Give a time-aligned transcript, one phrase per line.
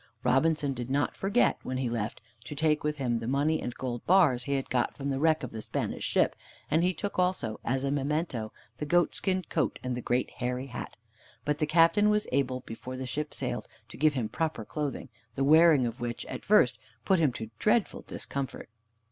[0.23, 4.03] Robinson did not forget, when he left, to take with him the money and gold
[4.07, 6.35] bars he had got from the wreck of the Spanish ship,
[6.71, 10.97] and he took also, as a memento, the goatskin coat and the great hairy hat.
[11.45, 15.43] But the Captain was able before the ship sailed to give him proper clothing, the
[15.43, 18.69] wearing of which at first put him to dreadful discomfort.